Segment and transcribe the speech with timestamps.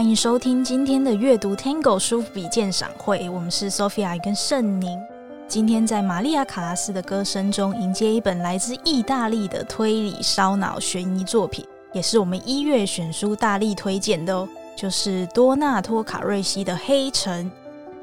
[0.00, 4.98] 欢迎收听今天的阅读 Tango 书笔鉴赏会，我们是 Sophia 跟圣宁。
[5.46, 17.44] 今天在玛丽亚·卡拉斯的歌声中，迎接一本来自意大利的推理烧脑悬疑作品，也是我们一月选书大力推荐的哦，就是多纳托·卡瑞西的《黑城》。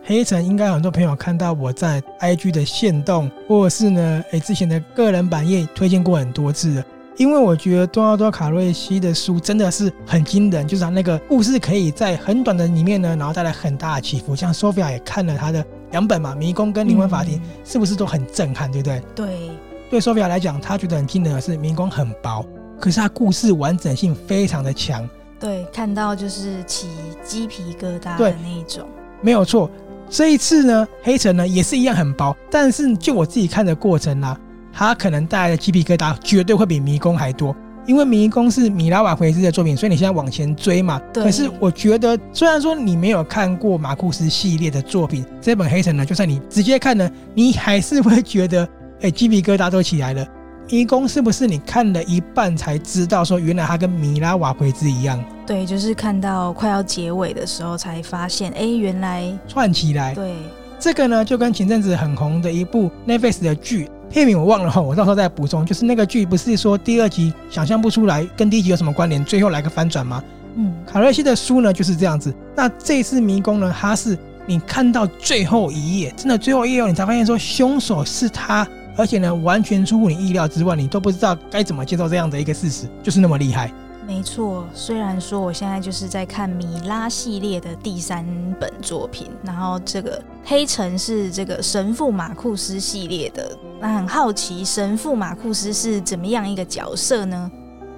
[0.03, 6.85] 黑城应该很多朋友看到我在 IG 的限动，或者是呢，诶之前的个人版页推荐过很多次了。
[7.17, 14.35] 因为我觉得多纳多卡瑞西的书真的是很惊人，就是他那个故事可以在很短的里面呢，然后带来很大的起伏。
[14.35, 19.01] 像 Sophia 也看了他的两本嘛，《迷宫》跟《灵魂法庭》，是不是都很震撼，对不对？
[19.15, 19.49] 对，
[19.89, 22.45] 对 Sophia 来讲，他觉得很惊人的是《迷宫》很薄，
[22.79, 25.09] 可是他故事完整性非常的强。
[25.39, 26.87] 对，看到就是起
[27.23, 28.87] 鸡皮疙瘩的那一种。
[29.21, 29.67] 没有错，
[30.07, 34.41] 这一次呢，黑城呢也是一样很薄，但是就我自己看的过程啦、啊。
[34.77, 37.55] 他可能带来的鸡皮疙瘩绝对会比迷宫还多，
[37.87, 41.01] 因为迷宫是米拉瓦奎兹的作品，所以你现在往前追嘛。
[41.11, 41.23] 对。
[41.23, 48.69] 可是我觉得，虽然说你没有看过马库斯系列的作品，这本黑城呢，就算你直接看呢，你还是会觉得，
[49.01, 50.23] 哎，鸡皮疙瘩都起来了。
[50.69, 55.19] 迷宫是不是你看了一半才知道说，原来它跟米拉瓦奎兹一样？
[55.47, 60.13] 对，就是看到快要结尾的时候才发现，哎，原来串起来。
[60.13, 60.33] 对。
[60.79, 63.89] 这个呢，就跟前阵子很红的一部 Netflix 的剧。
[64.09, 65.65] 片名我忘了哈，我到时候再补充。
[65.65, 70.23] 就是那个剧不是说第二集想象不出来跟第一集有什么关联，最后来个翻转吗？
[70.55, 72.33] 嗯，卡瑞西的书呢就是这样子。
[72.55, 83.71] 那这次迷宫呢，它是你看到最后一页，真的最后一页，你才发现说凶手是他，而且呢完全出乎你意料之外，你都不知道该怎么接受这样的一个事实，就是那么厉害。
[84.07, 88.25] 没错，虽然说我现在就是在看米拉系列的第三
[88.57, 97.51] 本作品，然后这个黑城是这个神父马库斯系列的，那很好奇神父马库斯是怎么样一个角色呢？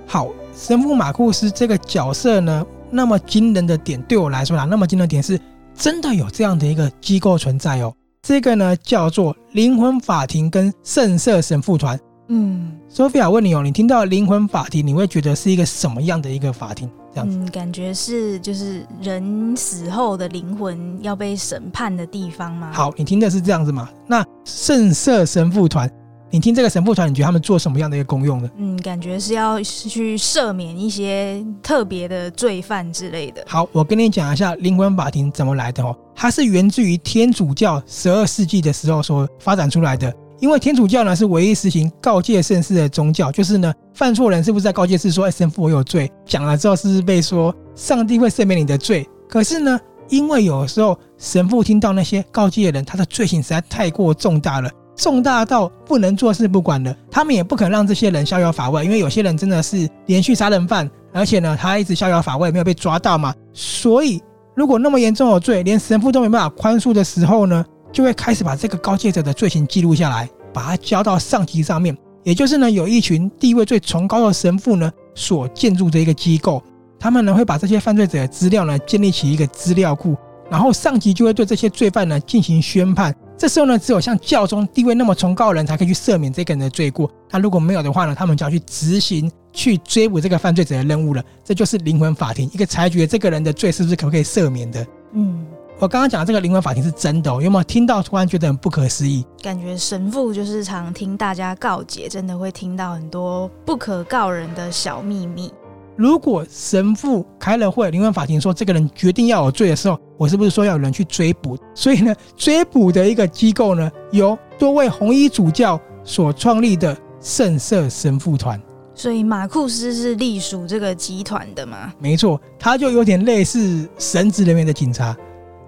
[0.07, 5.39] 好，神父马库斯这个角色呢，那么惊人的点对我来说啦，那么惊人的点是
[5.75, 7.93] 真的有这样的一个机构存在哦，
[8.23, 11.97] 这个呢叫做灵魂法庭跟圣色神父团。
[12.29, 16.89] 嗯，Sophia 问你哦，你听到灵魂法庭，你会觉得是一个什么样的一个法庭？
[17.11, 22.71] 这样子，嗯，感觉是就是人死后的灵魂要被审判的地方吗？
[22.71, 23.89] 好，你听的是这样子吗？
[24.07, 25.91] 那圣色神父团，
[26.29, 28.49] 你听这个神父团，你觉得他们做什么样的一个功用呢？
[28.57, 33.43] 嗯，感觉是要去赦免一些特别的罪犯之类的。
[33.47, 40.13] 好，我跟你讲一下灵魂法庭怎么来的哦，它是源自于天主教十二世纪的时候所发展出来的。
[40.39, 49.07] 因为天主教呢是唯一实行告诫圣事的宗教，就是呢犯错人是不是在告诫是说，哎，神父我有罪，讲了之后是不是被说上帝会赦免你的罪？
[49.27, 64.21] 可是呢，因为有时候神父听到那些告诫的人他的罪行实在太过重大了，重大到不能坐视不管了，他们也不肯让这些人逍遥法外，因为有些人真的是连续杀人犯，而且呢他一直逍遥法外没有被抓到嘛，所以
[64.55, 67.63] 如果那么严重的罪，连神父都没办法宽恕的时候呢，
[67.99, 71.93] 就会开始把这个告诫者的罪行记录下来，把它交到上级上面，
[72.23, 76.63] 也就是呢，有一群地位最崇高的神父呢所建筑的一个机构，
[76.97, 80.15] 他们呢会把这些犯罪者的资料呢建立起一个资料库，
[80.49, 83.13] 然后上级就会对这些罪犯呢进行宣判。
[83.37, 87.11] 这时候呢，只有像教宗地位那么崇高的人才可以去赦免这个人的罪过。
[87.29, 91.21] 他如果没有的话呢，他们就要去执行去追捕这个犯罪者的任务了。
[91.43, 94.87] 这就是灵魂法庭，一个裁决这个人的罪是不是可不可以赦免的。
[95.11, 95.45] 嗯。
[95.81, 98.03] 我刚刚讲的这个灵魂法庭是真的哦，有没有听到？
[98.03, 105.49] 突然觉得很不可思议，感觉神父就是常听大家告解，真的会听到很多不可告人的小秘密。
[105.95, 111.57] 如果神父开了会，灵魂法庭说这个人决定要有罪的时候，我是不是说要有人去追捕？
[111.73, 118.61] 所以呢，追捕的一个机构呢，由多位红衣主教所创立的圣色神父团。
[118.93, 121.93] 所以马库斯是隶属这个集团的吗？
[121.99, 125.15] 没错，他就有点类似神职人员的警察。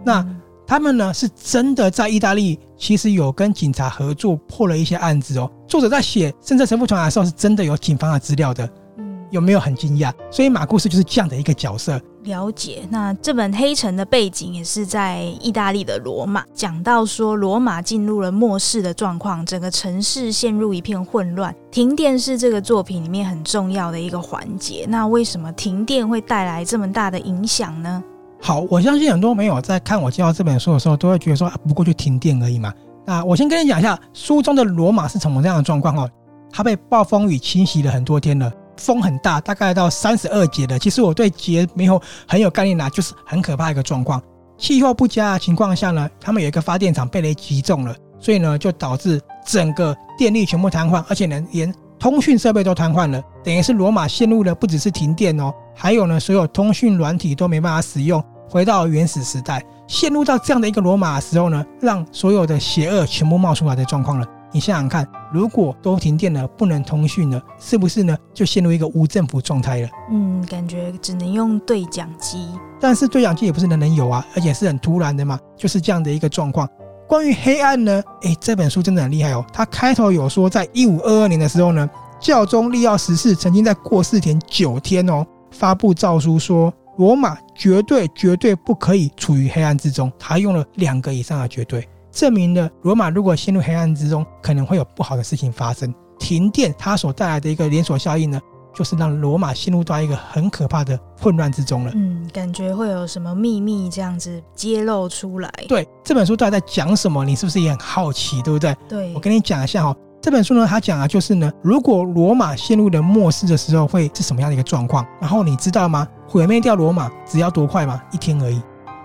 [0.04, 0.26] 那
[0.66, 5.52] 他们呢，是真的在意大利，其实有跟警察合作破了一些案子哦。
[5.68, 8.70] 作者在写《深圳神父团》的时候，是真的有警方的资料的。
[8.98, 10.14] 嗯，有没有很惊讶？
[10.32, 12.00] 所以马故事就是这样的一个角色。
[12.24, 12.88] 了解。
[12.90, 24.86] 那这本《黑城》的背景也是在意大利的罗马，讲到说罗马进入了末世的状况，整个城市陷入一片混乱，停电是这个作品里面很重要的一个环节。
[24.88, 28.02] 那为什么停电会带来这么大的影响呢？
[28.44, 32.74] 好，我相信很多朋友在看我介绍这本书的时候，都会觉得说，啊，不过就停电而已嘛。
[33.06, 36.10] 那我先跟你讲一下，书中的罗马是什么样的状况哦。
[36.52, 40.80] 它被暴风雨侵袭了很多天了，风很大，大概到三十二节了。
[40.80, 44.20] 其实我对节没有很有概念啦，就是很可怕一个状况。
[44.58, 53.22] 气候不佳的情况下呢，他们有一个发电厂被雷击中了，所以呢，就导致整个电力全部瘫痪，而且呢，连通讯设备都瘫痪了。
[53.44, 55.54] 等于是罗马陷入了不只是停电哦。
[55.74, 64.28] 还有呢，所有通讯软体都没办法使用，回到原始时代，陷入到这样的一个罗马的时候呢，让所有的邪恶全部冒出来的状况了。
[64.52, 68.18] 你想想看，如果都停电了，不能通讯了，是不是呢？
[68.34, 69.90] 就陷入一个无政府状态了？
[70.12, 72.46] 嗯，感觉只能用对讲机。
[72.78, 76.68] 但是对讲机也不是人人有啊，而且是很突然的嘛，就是这样的一个状况。
[77.08, 79.46] 关于黑暗呢，诶，这本书真的很厉害哦。
[79.54, 81.90] 它开头有说，在一五二二年的时候呢，
[82.20, 90.12] 教宗利奥十四曾经在过世前九天哦，发布诏书说，罗马绝对绝对不可以处于黑暗之中。
[90.20, 95.94] 他用了两个以上的绝对，证明了罗马如果陷入黑暗之中，可能会有不好的事情发生。
[96.20, 98.40] 停电它所带来的一个连锁效应呢，
[98.76, 101.92] 就是让罗马陷入到一个很可怕的混乱之中了。
[101.96, 105.52] 嗯，感觉会有什么秘密这样子揭露出来。
[105.68, 107.26] 对，这本书到底在讲什么？
[107.26, 108.76] 你是不是也很好奇，对不对？
[108.88, 109.96] 对，我跟你讲一下哈。
[110.22, 115.04] 这本书呢，它讲的就是呢，如果罗马陷入了末世的时候，会是什么样的一个状况？
[115.20, 116.08] 然后你知道吗？
[116.32, 118.02] 毁灭掉罗马只要多快嘛？
[118.12, 118.62] 一天而已。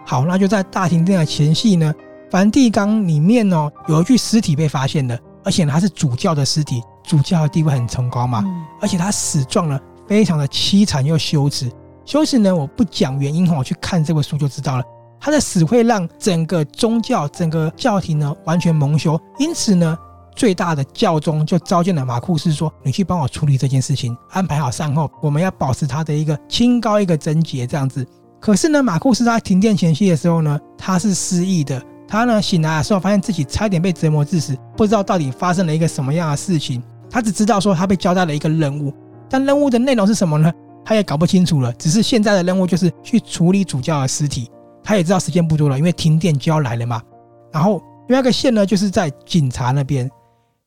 [0.06, 1.93] 好，那就在大停电的前夕呢，
[2.31, 6.81] 梵蒂冈里面哦，有一具尸体被发现了，而且呢，它是主教的尸体。
[7.02, 8.44] 主教的地位很崇高嘛，
[8.81, 9.78] 而且他死状呢
[10.08, 11.70] 非常的凄惨又羞耻。
[12.05, 14.82] 羞耻呢，我不讲原因哈，我去看这本书就知道了。
[15.20, 19.20] 他的死会让整个宗教、整个教廷呢完全蒙羞。
[19.38, 19.96] 因此呢，
[20.37, 28.06] 最大的教宗就召见了马库斯说：“你去帮我处理这件事情，安排好善后，我们要保持他的一个清高一个贞洁这样子。”
[28.38, 31.83] 可是呢，马库斯他停电前夕的时候呢，他是失忆的。
[32.06, 36.81] 他呢醒来的时候，发现自己差点被折磨致死，不知道到底发生了一个什么样的事情。
[37.11, 38.93] 他只知道说他被交代了一个任务，
[39.29, 40.53] 但任务的内容是什么呢？
[40.85, 41.73] 他也搞不清楚了。
[41.73, 44.49] 只是现在的任务就是去处理主教的尸体。
[44.85, 47.03] 他也知道时间不多了，因为停电就要来了嘛。
[47.50, 50.09] 然后另外一个线呢，就是在警察那边。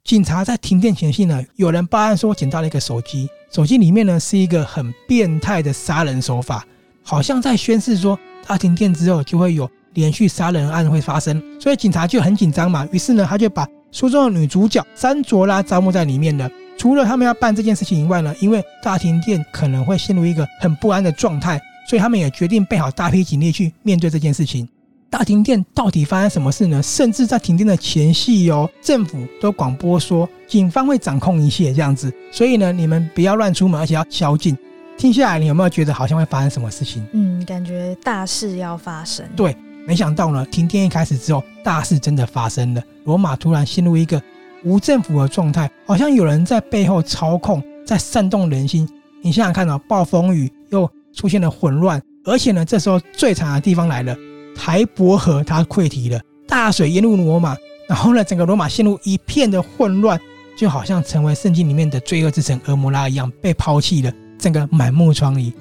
[0.10, 6.66] 警察在停电前夕呢，有人报案说捡到了一个手机，手机里面呢是一个很变态的杀人手法，
[7.04, 12.90] 好像在宣示说他停电之后就会有连续杀人案会发生，所以警察就很紧张嘛。
[12.92, 16.50] 于是呢，他就把书中的女主角珊卓拉招募在里面了。
[16.76, 24.68] 除了他们要办这件事情以外呢，因为大停电可能会陷入一个很不安的状态，所以他们也决定备好大批警力去面对这件事情。
[25.10, 26.82] 大停电到底发生什么事呢？
[26.84, 32.14] 甚至在停电的前夕哦，政府都广播说警方会掌控一切这样子。
[32.32, 34.58] 所以呢，你们不要乱出门，而且要宵禁。
[34.98, 37.06] 听下来，你有没有觉得好像会发生什么事情？
[37.14, 39.26] 嗯，感觉大事要发生。
[39.36, 39.56] 对。
[39.88, 42.84] 没想到呢，停电一开始之后，大事真的发生了。
[43.06, 44.22] 罗马突然陷入一个
[44.64, 48.88] 无政府的状态，好像有人在背后操控，在煽动人心。
[49.24, 54.16] 你想想看哦，暴风雨又出现了混乱，而且呢，这时候最惨的地方来了，
[54.60, 57.56] 台伯河它溃堤了，大水淹入罗马，
[57.88, 60.20] 然后呢，整个罗马陷入一片的混乱，
[60.58, 65.54] 就好像成为圣经里面的罪恶之城蛾摩拉一样被抛弃了，整个满目疮痍。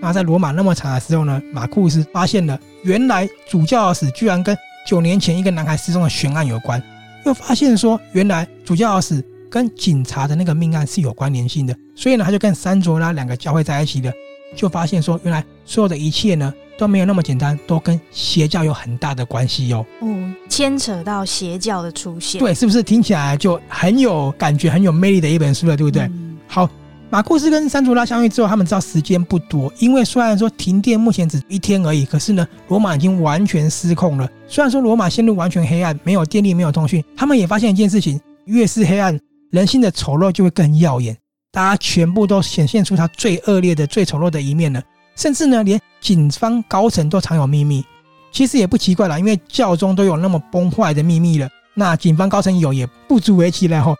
[0.00, 2.56] 那在罗马那么惨的时候呢，马库斯发现了。
[2.84, 4.56] 原来主教的死居然跟
[4.86, 6.80] 九年前一个男孩失踪的悬案有关，
[7.26, 14.12] 又发现说原来主教的死跟警察的那个命案是有关联性的，所以呢他就跟珊卓拉两个交汇在一起了，
[14.54, 19.84] 就发现说原来所有的一切呢都没有那么简单，都跟邪教有很大的关系哟。
[20.00, 26.02] 哦，牵扯到邪教的出现，对，是不是听起来就很有感觉、很有魅力的一本书了，对不对？
[26.04, 26.68] 嗯、好。
[27.10, 34.28] 马库斯跟珊卓拉相遇之后，他们知道时间不多，因为虽然说停电目前只一天而已，可是呢，罗马已经完全失控了。
[34.48, 39.16] 虽然说罗马陷入完全黑暗，没有电力，没有通讯，他们也发现一件事情：越是黑暗，
[39.52, 41.16] 人性的丑陋就会更耀眼，
[41.52, 44.82] 大家全部都显现出他最恶劣的、最丑陋的一面了。
[45.16, 47.84] 甚至呢，连警方高层都藏有秘密。
[48.32, 53.82] 其实也不奇怪了，因为教宗都有那么崩坏的秘密了，那警方高层有也不足为奇了。
[53.82, 53.96] 后，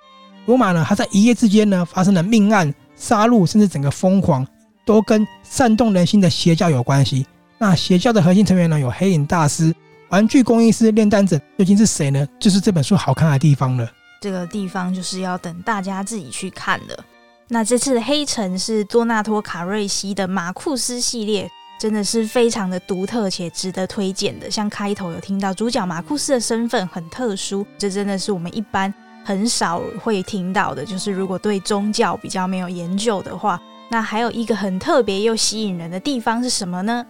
[0.46, 2.74] 罗马呢，他在一夜之间呢，发生了命案。
[2.96, 4.46] 杀戮，甚至整个疯狂，
[4.86, 7.26] 都跟煽动人心的邪教有关系。
[7.58, 9.74] 那邪教的核心成员呢，有黑影大师、
[10.10, 12.24] 玩具工艺师、炼丹者，究竟是谁呢？
[12.38, 13.90] 就是这本书好看的地方了。
[14.20, 17.04] 这个地方就是要等大家自己去看了。
[17.48, 24.50] 那这次的黑城是多纳托卡瑞西的马库斯系列，真的是非常的独特且值得推荐的。
[24.50, 28.92] 像开头有听到主角马库斯的身份很特殊，这真的是我们一般。
[29.26, 33.58] 很少会听到的，就是如果对宗教比较没有研究的话，
[33.90, 37.06] 那还有一个很特别又吸引人的地方是什么呢？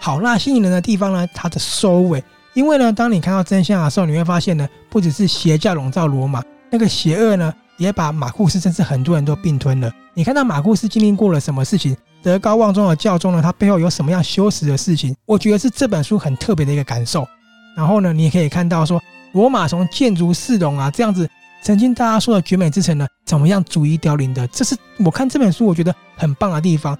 [0.00, 1.26] 好，那吸引人的地方呢？
[1.34, 2.22] 它的收尾，
[2.54, 9.90] 因为呢，当你看到真相的时候，你会发现呢，不只是邪教笼罩罗马，那个邪恶呢，也把马库斯甚至很多人都并吞了。
[10.12, 11.96] 你看到马库斯经历过了什么事情？
[12.22, 15.16] 德高望重的教宗呢，他背后有什么样羞耻的事情？
[15.24, 17.26] 我觉得是这本书很特别的一个感受。
[17.74, 21.26] 然后呢，你也可以看到说，罗马从建筑市容啊这样子。
[21.62, 24.46] 曾经大家说的绝美之城呢，怎么样逐一凋零的？
[24.48, 26.96] 这是我看这本书我觉得很棒的地方。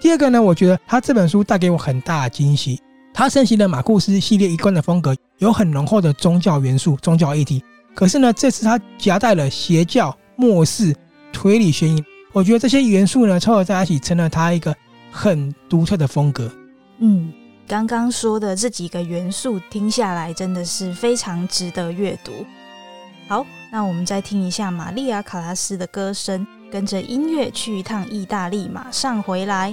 [0.00, 2.80] 第二个呢，我觉得他这本书带给我很大的惊喜。
[3.14, 7.62] 他盛行的马库斯系列一贯的风格有很浓厚的宗教元素、宗教议题，
[7.94, 10.92] 可是呢，这次他夹带了邪教、末世、
[11.32, 14.74] 推理悬疑，我觉得这些元素呢，凑合在一起，成了他一个
[15.12, 16.52] 很独特的风格。
[16.98, 17.32] 嗯，
[17.68, 22.32] 刚刚说的这几个元素听下来，真的是非常值得阅读。
[23.28, 29.72] 好，那我们再听一下玛利亚·卡拉斯的歌声，跟着音乐去一趟意大利，马上回来。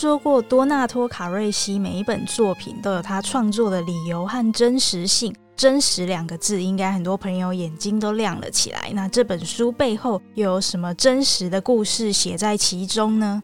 [0.00, 5.34] 说过多纳托·卡瑞西每一本作品都有他创作的理由和真实性。
[5.56, 8.92] 真实两个字，应该很多朋友眼睛都亮了起来。
[8.94, 13.42] 那这本书背后又有什么真实的故事写在其中呢？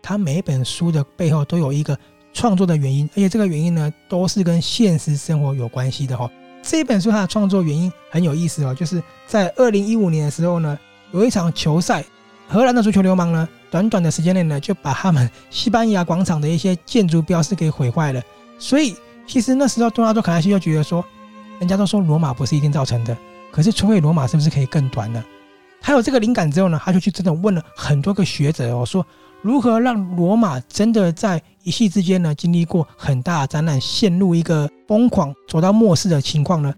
[0.00, 1.98] 他每一本书的背后都有一个
[2.32, 6.30] 创作的原因，而且这个原因呢，都是跟现实生活有关系的哈。
[6.62, 10.78] 这本书它的创作原因很有意思哦，就是在二零一五年的时候呢，
[11.10, 12.04] 有一场球赛，
[12.46, 13.48] 荷兰的足球流氓呢。
[13.70, 18.20] 短短的时间内呢，就把他们西班牙广场的一些建筑标识给毁坏了。
[18.58, 18.96] 所以，
[19.26, 21.04] 其实那时候多纳多卡拉西就觉得说，
[21.58, 23.16] 人家都说罗马不是一定造成的，
[23.52, 25.24] 可是摧毁罗马是不是可以更短呢？
[25.80, 29.06] 他有这个灵感之后呢，他就去真的问了很多个学者哦，说
[29.40, 36.74] 如何让罗马真的在一夕之间呢，经历过很大的灾难，陷入一个疯狂走到末世的情况呢？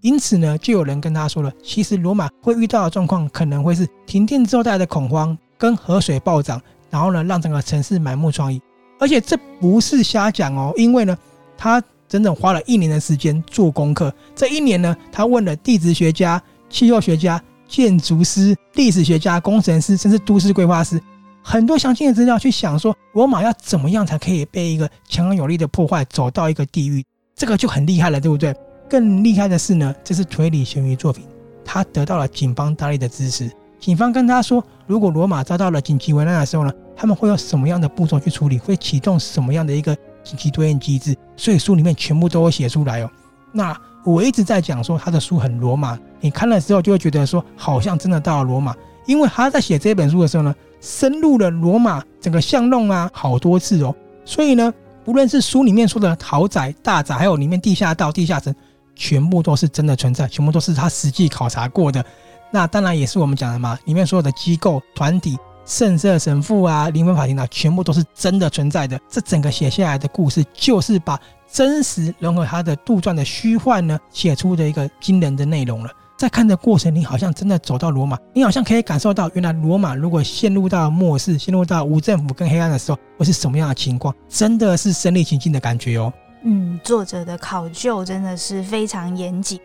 [0.00, 5.38] 因此呢，就有人跟他说了，其实罗马会遇到的状况可能会是停电之后带来的恐慌。
[5.62, 8.60] 跟河水暴涨，然后呢，让整个城市满目疮痍。
[8.98, 11.16] 而且这不是瞎讲哦，因为呢，
[11.56, 14.12] 他整整花了一年的时间做功课。
[14.34, 21.00] 这一年呢，他问了地质学家、气候学家、建筑师、历史学家、工程师，甚至都市规划师，
[21.44, 27.04] 很多详细的资料去想说，罗马要怎么样才可以被一个强有力的破坏走到一个地狱？
[27.36, 28.52] 这个就很厉害了，对不对？
[28.90, 31.24] 更厉害的是呢，这是推理悬疑作品，
[31.64, 33.48] 他得到了警方大力的支持。
[33.82, 38.56] 警方跟他说，如果罗马遭到了紧急危难的时候呢，他们会有什么样的步骤去处理？
[38.56, 41.16] 会启动什么样的一个紧急对应机制？
[41.36, 43.10] 所以书里面全部都会写出来哦。
[43.50, 48.72] 那我一直在讲说他的书很罗马，你看了之后就会觉得说好像真的到了罗马，
[49.04, 53.92] 因为他在写这本书的时候呢，深入了罗马整个巷弄啊好多次哦。
[54.24, 54.72] 所以呢，
[55.04, 58.54] 不论是书里面说的豪宅、大宅，还有里面地下道、地下城，
[58.94, 62.04] 全部都是真的存在，全部都是他实际考察过的。
[62.52, 69.00] 那当然也是我们讲的嘛，里面所有的机构、团体、圣色神父啊、灵魂法庭啊，全部都是真的存在的。
[69.08, 71.18] 这整个写下来的故事，就是把
[71.50, 75.90] 真实融合它的杜撰的虚幻呢，写出的一个惊人的内容了。
[76.16, 84.14] 在看的过程，你好像真的走到罗马，你好像可以感受到，原来罗马如果陷入到末世、陷入到无政府跟黑暗的时候，会是什么样的情况？
[84.28, 86.12] 真的是身历其境的感觉哦。
[86.44, 89.58] 嗯，作者的考究真的是非常严谨。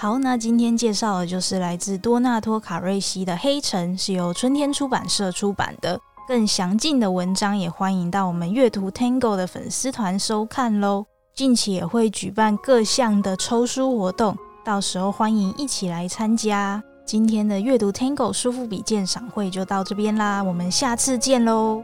[0.00, 5.98] 好，那今天介绍的就是来自多纳托·卡瑞西的《黑城》，是由春天出版社出版的。
[6.28, 11.04] 更详尽的文章也欢迎到我们阅读 Tango 的粉丝团收看喽。
[11.34, 16.80] 近期也会举办各项的抽书活动，到时候欢迎一起来参加。
[17.04, 21.82] 今天的阅读 Tango 书富比鉴赏会就到这边啦，我们下次见喽。